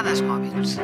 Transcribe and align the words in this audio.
Dades 0.00 0.22
mòbils. 0.24 0.78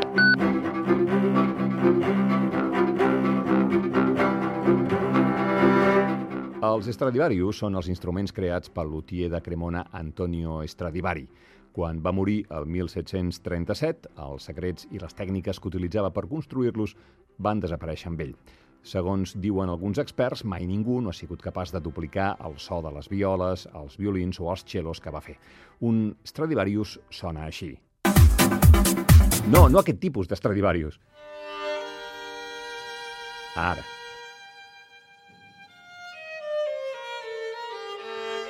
Els 6.60 6.90
Stradivarius 6.92 7.62
són 7.62 7.78
els 7.80 7.88
instruments 7.88 8.34
creats 8.36 8.68
pel 8.68 8.92
luthier 8.92 9.30
de 9.32 9.40
Cremona 9.40 9.86
Antonio 9.96 10.58
Stradivari. 10.68 11.24
Quan 11.72 12.02
va 12.04 12.12
morir 12.12 12.42
el 12.58 12.68
1737, 12.68 14.12
els 14.26 14.50
secrets 14.50 14.84
i 14.92 15.00
les 15.00 15.16
tècniques 15.16 15.62
que 15.62 15.72
utilitzava 15.72 16.12
per 16.12 16.26
construir-los 16.28 16.92
van 17.40 17.64
desaparèixer 17.64 18.12
amb 18.12 18.20
ell. 18.26 18.36
Segons 18.84 19.32
diuen 19.40 19.72
alguns 19.72 19.96
experts, 20.04 20.44
mai 20.44 20.68
ningú 20.68 21.00
no 21.00 21.08
ha 21.08 21.16
sigut 21.16 21.40
capaç 21.40 21.72
de 21.72 21.80
duplicar 21.80 22.34
el 22.44 22.60
so 22.60 22.84
de 22.84 22.92
les 22.92 23.08
violes, 23.08 23.64
els 23.72 23.96
violins 23.96 24.44
o 24.44 24.52
els 24.52 24.68
cellos 24.68 25.00
que 25.00 25.16
va 25.16 25.24
fer. 25.24 25.40
Un 25.80 26.10
Stradivarius 26.20 26.98
sona 27.08 27.48
així. 27.48 27.78
No, 29.46 29.68
no 29.70 29.78
aquest 29.78 30.00
tipus 30.02 30.26
de 30.28 30.36
Stradivarius. 30.36 30.98
Ara. 33.56 33.95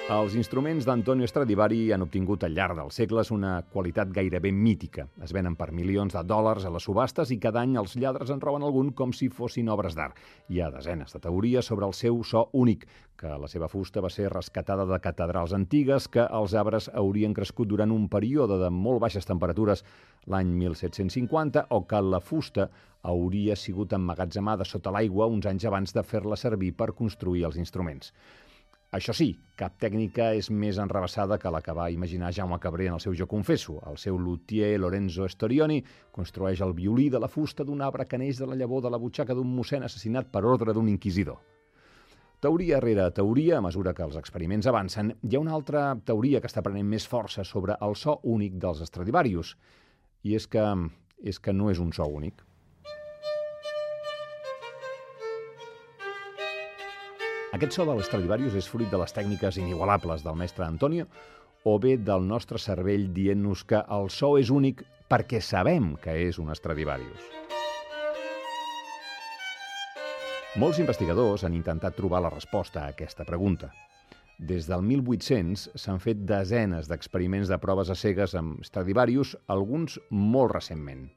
Els 0.07 0.37
instruments 0.39 0.85
d'Antonio 0.87 1.27
Stradivari 1.27 1.89
han 1.91 2.05
obtingut 2.05 2.45
al 2.47 2.53
llarg 2.55 2.77
dels 2.79 2.95
segles 3.01 3.33
una 3.35 3.57
qualitat 3.73 4.13
gairebé 4.15 4.53
mítica. 4.55 5.09
Es 5.27 5.33
venen 5.35 5.57
per 5.59 5.73
milions 5.75 6.15
de 6.15 6.23
dòlars 6.23 6.63
a 6.63 6.71
les 6.71 6.87
subhastes 6.87 7.33
i 7.35 7.41
cada 7.43 7.65
any 7.67 7.75
els 7.81 7.97
lladres 7.99 8.31
en 8.31 8.39
roben 8.45 8.63
algun 8.63 8.93
com 8.95 9.11
si 9.11 9.27
fossin 9.27 9.67
obres 9.75 9.99
d'art. 9.99 10.15
Hi 10.47 10.63
ha 10.63 10.71
desenes 10.71 11.11
de 11.11 11.23
teories 11.27 11.67
sobre 11.67 11.91
el 11.91 11.97
seu 11.99 12.23
so 12.23 12.45
únic, 12.55 12.87
que 13.19 13.35
la 13.35 13.51
seva 13.51 13.67
fusta 13.67 14.05
va 14.05 14.13
ser 14.15 14.31
rescatada 14.31 14.87
de 14.87 15.01
catedrals 15.03 15.57
antigues, 15.59 16.07
que 16.07 16.23
els 16.23 16.55
arbres 16.55 16.87
haurien 16.95 17.35
crescut 17.35 17.75
durant 17.75 17.91
un 17.91 18.07
període 18.07 18.63
de 18.63 18.71
molt 18.71 19.03
baixes 19.03 19.27
temperatures 19.27 19.83
l'any 20.31 20.55
1750 20.55 21.67
o 21.75 21.83
que 21.83 22.07
la 22.15 22.23
fusta 22.23 22.71
hauria 23.03 23.59
sigut 23.59 23.99
emmagatzemada 23.99 24.65
sota 24.65 24.95
l'aigua 24.95 25.27
uns 25.27 25.51
anys 25.51 25.67
abans 25.67 25.99
de 25.99 26.07
fer-la 26.07 26.39
servir 26.39 26.77
per 26.79 26.93
construir 26.95 27.49
els 27.51 27.59
instruments. 27.59 28.15
Això 28.97 29.13
sí, 29.13 29.27
cap 29.61 29.75
tècnica 29.77 30.31
és 30.33 30.47
més 30.49 30.79
enrabassada 30.81 31.37
que 31.37 31.51
la 31.53 31.59
que 31.61 31.73
va 31.77 31.91
imaginar 31.93 32.31
Jaume 32.33 32.57
Cabré 32.63 32.87
en 32.89 32.95
el 32.97 33.03
seu 33.05 33.13
Jo 33.19 33.27
confesso. 33.29 33.75
El 33.91 33.99
seu 34.01 34.17
luthier 34.17 34.79
Lorenzo 34.81 35.27
Storioni 35.29 35.83
construeix 36.17 36.63
el 36.65 36.73
violí 36.79 37.11
de 37.13 37.21
la 37.21 37.29
fusta 37.29 37.67
d'un 37.67 37.83
arbre 37.85 38.07
que 38.09 38.17
neix 38.17 38.41
de 38.41 38.49
la 38.49 38.57
llavor 38.57 38.87
de 38.87 38.95
la 38.95 39.01
butxaca 39.03 39.37
d'un 39.37 39.53
mossèn 39.53 39.85
assassinat 39.85 40.31
per 40.33 40.47
ordre 40.49 40.73
d'un 40.73 40.89
inquisidor. 40.89 41.37
Teoria 42.41 42.81
rere 42.81 43.11
teoria, 43.13 43.59
a 43.59 43.67
mesura 43.69 43.93
que 43.93 44.07
els 44.07 44.17
experiments 44.17 44.71
avancen, 44.73 45.13
hi 45.21 45.37
ha 45.37 45.45
una 45.45 45.53
altra 45.59 45.85
teoria 46.01 46.41
que 46.41 46.49
està 46.49 46.65
prenent 46.65 46.89
més 46.89 47.05
força 47.05 47.45
sobre 47.45 47.77
el 47.85 48.01
so 48.01 48.17
únic 48.25 48.57
dels 48.65 48.81
Stradivarius. 48.89 49.57
I 50.25 50.41
és 50.41 50.49
que, 50.49 50.65
és 51.21 51.41
que 51.41 51.53
no 51.53 51.69
és 51.69 51.85
un 51.85 51.93
so 51.93 52.09
únic. 52.09 52.46
Aquest 57.57 57.73
so 57.73 57.87
de 57.89 57.95
l'Estradivarius 57.97 58.53
és 58.59 58.67
fruit 58.69 58.91
de 58.93 58.99
les 59.01 59.15
tècniques 59.17 59.57
inigualables 59.57 60.21
del 60.21 60.35
mestre 60.37 60.67
Antonio 60.67 61.07
o 61.65 61.79
bé 61.81 61.95
del 61.97 62.27
nostre 62.29 62.61
cervell 62.61 63.07
dient-nos 63.17 63.63
que 63.65 63.81
el 63.97 64.11
so 64.13 64.35
és 64.37 64.51
únic 64.53 64.83
perquè 65.09 65.41
sabem 65.41 65.95
que 66.03 66.13
és 66.27 66.37
un 66.37 66.53
Stradivarius. 66.53 67.31
Molts 70.61 70.83
investigadors 70.85 71.49
han 71.49 71.57
intentat 71.57 71.97
trobar 71.97 72.21
la 72.27 72.35
resposta 72.35 72.85
a 72.85 72.93
aquesta 72.93 73.25
pregunta. 73.25 73.73
Des 74.37 74.69
del 74.69 74.85
1800 74.85 75.71
s'han 75.81 76.05
fet 76.05 76.29
desenes 76.29 76.93
d'experiments 76.93 77.49
de 77.49 77.57
proves 77.57 77.89
a 77.89 77.97
cegues 77.97 78.37
amb 78.37 78.61
Stradivarius, 78.69 79.33
alguns 79.49 79.97
molt 80.11 80.53
recentment. 80.59 81.09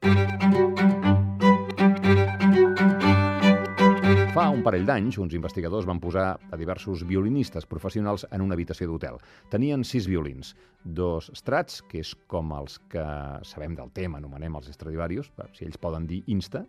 Fa 4.40 4.54
un 4.56 4.62
parell 4.64 4.86
d'anys, 4.88 5.18
uns 5.20 5.34
investigadors 5.36 5.84
van 5.84 5.98
posar 6.00 6.30
a 6.40 6.58
diversos 6.60 7.02
violinistes 7.04 7.66
professionals 7.68 8.24
en 8.32 8.40
una 8.40 8.56
habitació 8.56 8.86
d'hotel. 8.88 9.18
Tenien 9.52 9.82
sis 9.84 10.06
violins, 10.08 10.54
dos 10.80 11.28
strats, 11.36 11.82
que 11.84 12.00
és 12.00 12.14
com 12.32 12.54
els 12.56 12.78
que 12.88 13.04
sabem 13.44 13.76
del 13.76 13.92
tema, 13.92 14.22
anomenem 14.22 14.56
els 14.56 14.70
Stradivarius, 14.72 15.28
si 15.58 15.68
ells 15.68 15.76
poden 15.84 16.08
dir 16.08 16.22
Insta, 16.32 16.62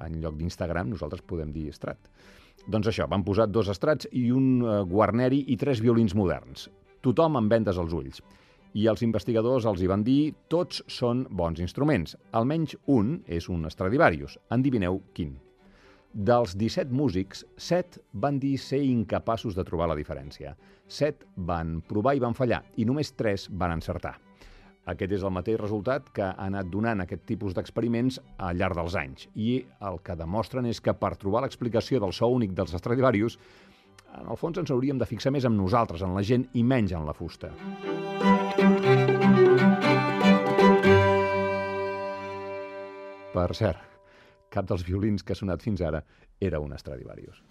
en 0.00 0.16
lloc 0.22 0.38
d'Instagram 0.38 0.88
nosaltres 0.94 1.20
podem 1.28 1.52
dir 1.52 1.66
Strat. 1.76 2.08
Doncs 2.64 2.88
això, 2.88 3.04
van 3.04 3.26
posar 3.28 3.50
dos 3.52 3.68
estrats 3.68 4.08
i 4.16 4.30
un 4.32 4.64
eh, 4.64 4.78
guarneri 4.88 5.42
i 5.52 5.58
tres 5.60 5.84
violins 5.84 6.16
moderns. 6.16 6.70
Tothom 7.04 7.36
amb 7.36 7.52
vendes 7.52 7.76
als 7.76 7.92
ulls. 7.92 8.24
I 8.80 8.88
els 8.88 9.04
investigadors 9.04 9.68
els 9.68 9.84
hi 9.84 9.92
van 9.92 10.08
dir 10.08 10.32
tots 10.48 10.80
són 10.88 11.26
bons 11.28 11.60
instruments. 11.60 12.16
Almenys 12.32 12.78
un 12.88 13.18
és 13.28 13.52
un 13.52 13.68
Stradivarius. 13.68 14.40
Endivineu 14.48 15.02
quin. 15.12 15.36
Dels 16.10 16.56
17 16.58 16.90
músics, 16.90 17.44
7 17.56 18.00
van 18.18 18.40
dir 18.42 18.56
ser 18.58 18.80
incapaços 18.82 19.54
de 19.54 19.62
trobar 19.62 19.86
la 19.86 19.94
diferència. 19.94 20.56
7 20.90 21.28
van 21.46 21.76
provar 21.86 22.16
i 22.18 22.22
van 22.22 22.34
fallar, 22.34 22.64
i 22.82 22.84
només 22.84 23.12
3 23.14 23.46
van 23.54 23.76
encertar. 23.76 24.16
Aquest 24.90 25.12
és 25.14 25.22
el 25.22 25.30
mateix 25.30 25.60
resultat 25.60 26.08
que 26.10 26.24
ha 26.26 26.48
anat 26.48 26.66
donant 26.72 27.04
aquest 27.04 27.22
tipus 27.28 27.54
d'experiments 27.54 28.18
al 28.38 28.58
llarg 28.58 28.74
dels 28.74 28.96
anys. 28.98 29.28
I 29.38 29.60
el 29.86 30.00
que 30.02 30.16
demostren 30.18 30.66
és 30.66 30.80
que 30.82 30.96
per 30.98 31.14
trobar 31.14 31.44
l'explicació 31.44 32.00
del 32.02 32.16
so 32.16 32.26
únic 32.26 32.56
dels 32.58 32.74
Stradivarius, 32.74 33.38
en 34.18 34.26
el 34.26 34.40
fons 34.40 34.58
ens 34.58 34.72
hauríem 34.74 34.98
de 34.98 35.06
fixar 35.06 35.30
més 35.30 35.46
en 35.46 35.54
nosaltres, 35.54 36.02
en 36.02 36.16
la 36.16 36.24
gent, 36.26 36.48
i 36.58 36.64
menys 36.66 36.90
en 36.90 37.06
la 37.06 37.14
fusta. 37.14 37.52
Per 43.30 43.46
cert, 43.54 43.89
cap 44.50 44.68
dels 44.68 44.84
violins 44.86 45.24
que 45.24 45.34
ha 45.34 45.38
sonat 45.38 45.62
fins 45.62 45.80
ara 45.80 46.02
era 46.40 46.60
un 46.60 46.76
Stradivarius. 46.78 47.42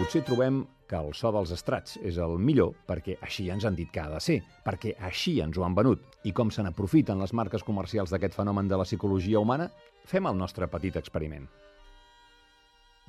Potser 0.00 0.22
trobem 0.24 0.62
que 0.88 0.96
el 0.96 1.10
so 1.14 1.30
dels 1.34 1.50
estrats 1.52 1.98
és 2.08 2.16
el 2.24 2.38
millor 2.40 2.72
perquè 2.88 3.18
així 3.26 3.50
ens 3.52 3.66
han 3.68 3.76
dit 3.76 3.90
que 3.92 4.00
ha 4.00 4.08
de 4.08 4.20
ser, 4.24 4.38
perquè 4.64 4.94
així 5.06 5.34
ens 5.44 5.58
ho 5.58 5.64
han 5.66 5.76
venut. 5.76 6.02
I 6.24 6.32
com 6.32 6.50
se 6.50 6.64
n'aprofiten 6.64 7.20
les 7.20 7.34
marques 7.36 7.62
comercials 7.66 8.10
d'aquest 8.10 8.38
fenomen 8.38 8.70
de 8.70 8.78
la 8.80 8.86
psicologia 8.88 9.42
humana, 9.42 9.68
fem 10.08 10.26
el 10.26 10.38
nostre 10.38 10.70
petit 10.72 10.96
experiment. 10.96 11.44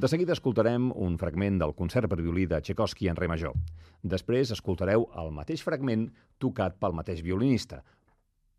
De 0.01 0.09
seguida 0.11 0.33
escoltarem 0.33 0.91
un 0.91 1.17
fragment 1.21 1.61
del 1.61 1.75
concert 1.77 2.09
per 2.09 2.19
violí 2.19 2.47
de 2.49 2.59
Tchaikovsky 2.59 3.07
en 3.11 3.17
re 3.19 3.27
major. 3.31 3.55
Després 4.03 4.51
escoltareu 4.51 5.07
el 5.21 5.31
mateix 5.31 5.61
fragment 5.61 6.07
tocat 6.41 6.75
pel 6.81 6.95
mateix 6.97 7.21
violinista, 7.21 7.83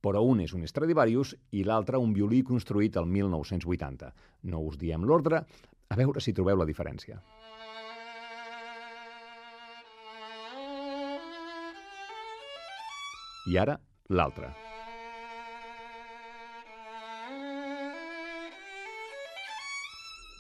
però 0.03 0.25
un 0.27 0.43
és 0.43 0.53
un 0.57 0.67
Stradivarius 0.67 1.37
i 1.55 1.63
l'altre 1.65 2.01
un 2.03 2.13
violí 2.13 2.43
construït 2.43 2.99
el 2.99 3.07
1980. 3.07 4.11
No 4.51 4.65
us 4.67 4.77
diem 4.81 5.07
l'ordre, 5.07 5.45
a 5.89 5.97
veure 5.97 6.21
si 6.21 6.35
trobeu 6.35 6.59
la 6.59 6.67
diferència. 6.67 7.21
I 13.47 13.57
ara, 13.59 13.79
l'altre. 14.11 14.51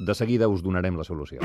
De 0.02 0.14
seguida 0.18 0.48
us 0.50 0.62
donarem 0.62 0.96
la 0.98 1.06
solució. 1.06 1.38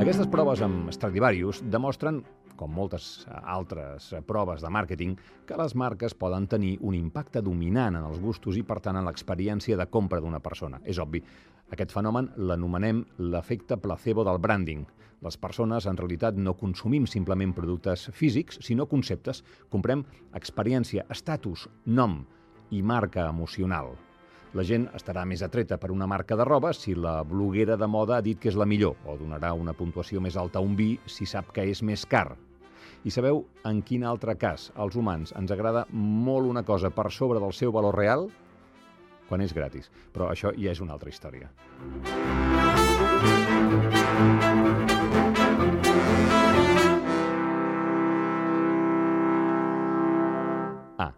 Aquestes 0.00 0.28
proves 0.32 0.62
amb 0.64 0.92
Stradivarius 0.94 1.60
demostren 1.64 2.22
com 2.56 2.72
moltes 2.72 3.26
eh, 3.26 3.34
altres 3.56 4.12
eh, 4.12 4.22
proves 4.26 4.64
de 4.64 4.70
màrqueting, 4.72 5.16
que 5.46 5.58
les 5.60 5.74
marques 5.78 6.14
poden 6.14 6.48
tenir 6.50 6.76
un 6.80 6.96
impacte 6.98 7.42
dominant 7.44 7.98
en 7.98 8.06
els 8.08 8.20
gustos 8.22 8.56
i, 8.56 8.64
per 8.66 8.80
tant, 8.84 8.98
en 8.98 9.06
l'experiència 9.06 9.78
de 9.78 9.88
compra 9.90 10.20
d'una 10.20 10.40
persona. 10.40 10.80
És 10.84 11.00
obvi. 11.02 11.22
Aquest 11.74 11.90
fenomen 11.90 12.30
l'anomenem 12.36 13.02
l'efecte 13.18 13.76
placebo 13.82 14.24
del 14.26 14.38
branding. 14.38 14.84
Les 15.26 15.38
persones, 15.40 15.86
en 15.90 15.98
realitat, 15.98 16.36
no 16.38 16.54
consumim 16.54 17.08
simplement 17.10 17.54
productes 17.56 18.08
físics, 18.14 18.60
sinó 18.62 18.86
conceptes. 18.86 19.42
Comprem 19.72 20.04
experiència, 20.38 21.08
estatus, 21.10 21.66
nom 21.86 22.20
i 22.70 22.82
marca 22.82 23.26
emocional. 23.30 23.96
La 24.56 24.64
gent 24.64 24.86
estarà 24.96 25.26
més 25.28 25.42
atreta 25.44 25.76
per 25.76 25.90
una 25.92 26.06
marca 26.08 26.36
de 26.40 26.44
roba 26.48 26.70
si 26.72 26.94
la 26.96 27.18
bloguera 27.28 27.74
de 27.76 27.86
moda 27.92 28.14
ha 28.16 28.24
dit 28.24 28.38
que 28.40 28.48
és 28.48 28.54
la 28.56 28.64
millor, 28.64 28.94
o 29.04 29.16
donarà 29.20 29.50
una 29.52 29.74
puntuació 29.76 30.20
més 30.24 30.36
alta 30.40 30.62
a 30.62 30.64
un 30.64 30.72
vi 30.78 30.94
si 31.04 31.26
sap 31.28 31.50
que 31.52 31.66
és 31.68 31.82
més 31.84 32.06
car. 32.08 32.38
I 33.04 33.12
sabeu 33.12 33.42
en 33.68 33.82
quin 33.84 34.06
altre 34.08 34.32
cas 34.40 34.70
als 34.80 34.96
humans 34.96 35.34
ens 35.36 35.52
agrada 35.52 35.82
molt 35.92 36.48
una 36.48 36.62
cosa 36.64 36.88
per 36.88 37.10
sobre 37.12 37.42
del 37.42 37.52
seu 37.52 37.74
valor 37.74 37.98
real? 38.00 38.30
Quan 39.28 39.44
és 39.44 39.52
gratis. 39.52 39.90
Però 40.14 40.30
això 40.30 40.54
ja 40.56 40.72
és 40.72 40.80
una 40.80 40.96
altra 40.96 41.12
història. 41.12 41.50
Ah, 50.96 51.12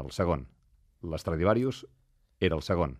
el 0.00 0.10
segon. 0.10 0.48
L'Estradivarius 1.06 1.84
era 2.40 2.56
el 2.56 2.62
segon. 2.62 2.96